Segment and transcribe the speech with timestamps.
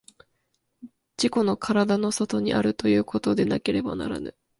[1.15, 4.35] 自己の身体の外にあるということでなければならぬ。